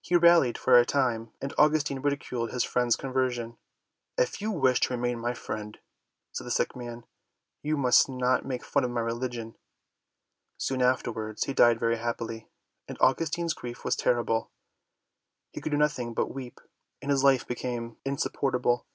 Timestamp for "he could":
15.52-15.70